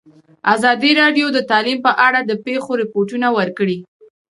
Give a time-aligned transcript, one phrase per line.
[0.53, 3.77] ازادي راډیو د تعلیم په اړه د پېښو رپوټونه ورکړي.